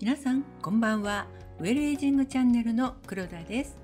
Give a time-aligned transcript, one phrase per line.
[0.00, 1.26] 皆さんこんばんは。
[1.60, 3.76] ウェルエイジングチャンネルの黒田です。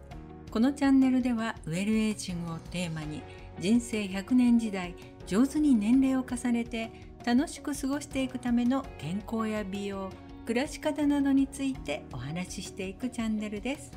[0.51, 3.23] このチャンネルではウェルエイジングをテーマに
[3.59, 4.95] 人生100年時代
[5.27, 6.90] 上手に年齢を重ねて
[7.24, 10.11] 楽しく過ごしていくための健康や美容
[10.45, 13.93] 暮らし方などについてお話ししていくチャンネルです。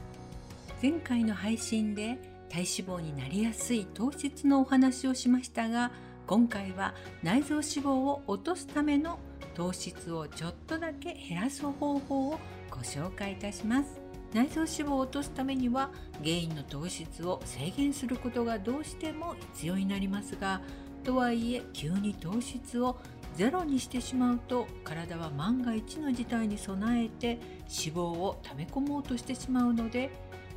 [0.81, 2.19] 前回の配信で
[2.49, 5.91] 体脂肪になりやすい糖質のお話をしましたが
[6.25, 9.19] 今回は内臓脂肪を落とすための
[9.53, 13.99] 糖質をちょっとだけ減らす方法をご紹介いたします
[14.33, 15.91] 内臓脂肪を落とすためには
[16.23, 20.61] 原因の糖質を制限することがどうしても必要になりますが
[21.03, 22.97] とはいえ急に糖質を
[23.35, 30.09] ゼロにしてしまうと体は万が一の事態に備えて脂肪を溜め込もうとしてしまうので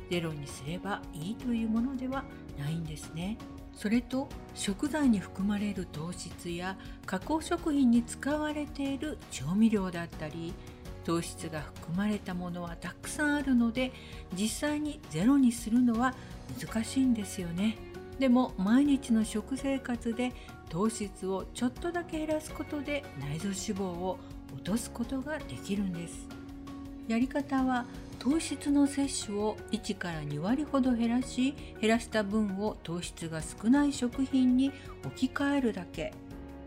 [0.09, 2.23] ゼロにすればいいというものでは
[2.57, 3.37] ないんですね。
[3.77, 10.53] それと食材に含まれる糖質や加工食品に使われている調味料だったり
[11.05, 13.93] 糖質が含まれたものはたくさんあるので
[14.33, 16.15] 実際にゼロにするのは
[16.59, 17.77] 難しいんですよね。
[18.19, 20.33] でも毎日の食生活で
[20.69, 24.17] 糖質をちょっとだけ減らすことで内臓脂肪を
[24.55, 26.36] 落とすことができるんです。
[27.07, 27.85] やり方は
[28.19, 34.71] 糖質の摂取を1から2割ほど減らし減らした分を糖質が少ない食品に
[35.05, 36.13] 置き換えるだけ。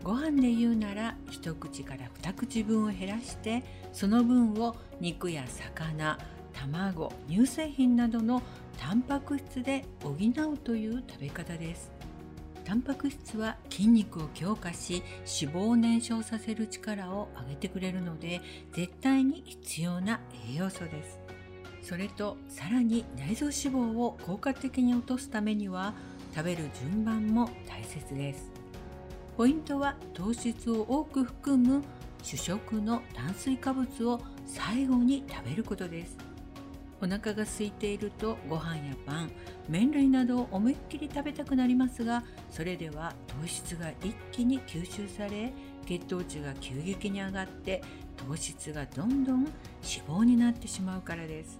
[0.03, 6.17] ご飯で言うなら一口から二口分を減らしてその分を肉や魚
[6.53, 8.41] 卵乳製品などの
[8.79, 11.91] タンパク質で補うという食べ方です。
[12.63, 15.03] タンパク質は筋肉を強化し
[15.41, 18.41] 脂肪を燃焼させる力を上げてくれるので
[18.73, 20.19] 絶対に必要な
[20.51, 21.19] 栄養素です。
[21.81, 25.93] それとさらに内臓脂肪を効果的に落とすためには
[26.35, 28.51] 食べる順番も大切です。
[29.35, 31.83] ポイントは糖質を多く含む
[32.21, 36.17] 主食の炭水化物を最後に食べることです。
[37.01, 39.31] お腹が空いているとご飯やパン
[39.67, 45.51] 麺類などを思いっきり食べたくなりますがそれでは糖質が一気に吸収され
[45.85, 47.81] 血糖値が急激に上がって
[48.27, 49.51] 糖質がどんどん脂
[50.07, 51.59] 肪になってしまうからです。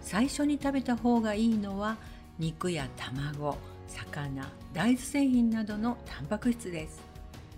[0.00, 1.98] 最初に食べた方がいいのは
[2.38, 7.02] 肉や卵魚大豆製品などのタンパク質です。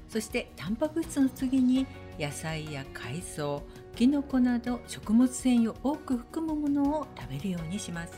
[0.09, 1.87] そしてタンパク質の次に
[2.19, 3.63] 野菜や海藻
[3.95, 8.13] きのこなど食物繊維を多く含むものを食べるようにします。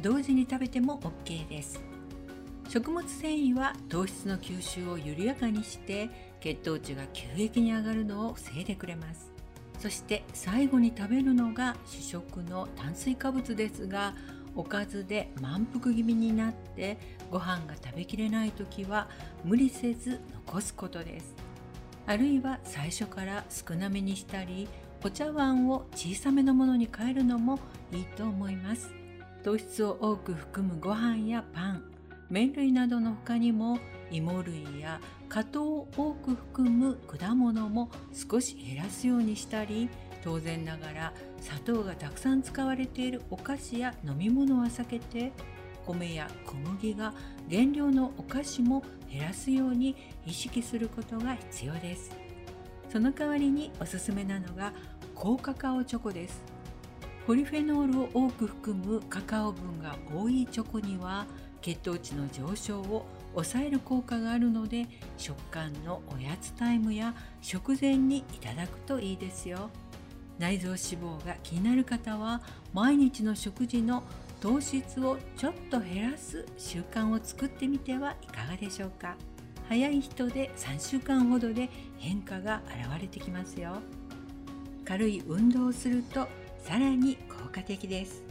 [0.00, 1.80] 同時に食べても OK です。
[2.68, 6.10] 食物繊維は糖質の吸収を緩やかにして
[6.40, 9.32] 血糖値が急激に上がるのを防いでくれます。
[9.78, 14.14] そして最後に食べるのが主食の炭水化物ですが
[14.54, 16.98] おかずで満腹気味になって
[17.30, 19.08] ご飯が食べきれない時は
[19.44, 21.34] 無理せず残すことです。
[22.06, 24.68] あるいは最初から少なめにしたり
[25.06, 27.60] お茶碗を小さめのものに変えるのも
[27.92, 28.90] いいと思います。
[29.44, 31.84] 糖質を多く含むご飯やパン。
[32.28, 33.78] 麺類などの他にも
[34.10, 39.88] 芋類や果糖を多く含む果物も少し減らすようにしたり
[40.24, 45.30] 当然ながら砂糖がたくさん使われているお菓子や飲み物は避けて
[45.86, 47.14] 米や小麦が
[47.48, 49.94] 原料のお菓子も減らすように
[50.26, 52.26] 意識することが必要です。
[52.88, 54.72] その代わりにおすすめなのが
[55.18, 56.42] 高カカオチョコです。
[57.26, 61.26] ポリフェノールを多く含むカカオ分が多いチョコには
[61.62, 69.70] 血糖値の上昇を抑える効果があるので食感のおやつタイムや食前にいただくといいですよ。
[70.38, 72.42] 内臓脂肪が気になる方は
[72.74, 74.02] 毎日の食事の
[74.42, 79.16] 糖質をちょっと減らす習慣を作ってみてはいかがでしょうか。
[79.66, 83.78] 早い人で3週間ほどで変化が現れてきますよ。
[84.86, 88.22] 軽い運動をするとさらに効果的です。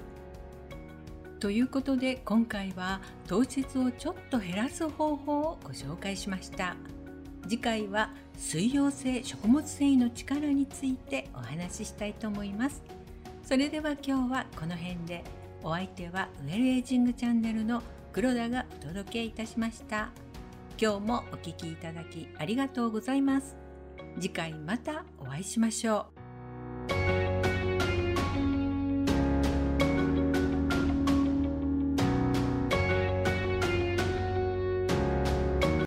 [1.39, 6.75] ということで今回は糖質をちょっと減らす方法をご紹介しました。
[7.43, 12.81] 次回は水溶性食物繊維の力についてお話ししたいと思います。
[13.43, 15.23] それでは今日はこの辺で。
[15.65, 17.81] お相手はウェルエイジングチャンネルの
[18.13, 20.11] 黒田がお届けいたしました。
[20.79, 23.57] 今日もお聴きいただきありがとうございます。
[24.19, 26.14] 次回またお会いしましょう。